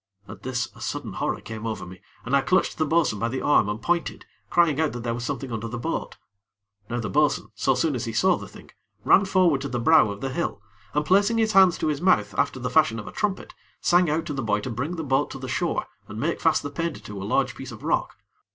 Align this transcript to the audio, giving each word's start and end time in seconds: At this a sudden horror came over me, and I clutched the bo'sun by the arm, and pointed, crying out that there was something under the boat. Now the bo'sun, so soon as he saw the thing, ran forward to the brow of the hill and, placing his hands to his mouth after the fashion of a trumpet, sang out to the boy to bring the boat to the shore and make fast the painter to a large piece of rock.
At 0.27 0.41
this 0.41 0.67
a 0.75 0.81
sudden 0.81 1.13
horror 1.13 1.41
came 1.41 1.67
over 1.67 1.85
me, 1.85 2.01
and 2.25 2.35
I 2.35 2.41
clutched 2.41 2.79
the 2.79 2.87
bo'sun 2.87 3.19
by 3.19 3.27
the 3.29 3.43
arm, 3.43 3.69
and 3.69 3.79
pointed, 3.79 4.25
crying 4.49 4.79
out 4.81 4.93
that 4.93 5.03
there 5.03 5.13
was 5.13 5.23
something 5.23 5.51
under 5.51 5.67
the 5.67 5.77
boat. 5.77 6.17
Now 6.89 6.99
the 6.99 7.07
bo'sun, 7.07 7.49
so 7.53 7.75
soon 7.75 7.93
as 7.93 8.05
he 8.05 8.11
saw 8.11 8.35
the 8.35 8.47
thing, 8.47 8.71
ran 9.05 9.25
forward 9.25 9.61
to 9.61 9.69
the 9.69 9.79
brow 9.79 10.09
of 10.09 10.19
the 10.21 10.33
hill 10.33 10.59
and, 10.95 11.05
placing 11.05 11.37
his 11.37 11.51
hands 11.51 11.77
to 11.77 11.85
his 11.87 12.01
mouth 12.01 12.33
after 12.35 12.59
the 12.59 12.71
fashion 12.71 12.97
of 12.97 13.05
a 13.05 13.11
trumpet, 13.11 13.53
sang 13.79 14.09
out 14.09 14.25
to 14.25 14.33
the 14.33 14.41
boy 14.41 14.59
to 14.61 14.71
bring 14.71 14.95
the 14.95 15.03
boat 15.03 15.29
to 15.29 15.37
the 15.37 15.47
shore 15.47 15.85
and 16.07 16.19
make 16.19 16.41
fast 16.41 16.63
the 16.63 16.71
painter 16.71 16.99
to 17.01 17.21
a 17.21 17.23
large 17.23 17.53
piece 17.53 17.71
of 17.71 17.83
rock. 17.83 18.15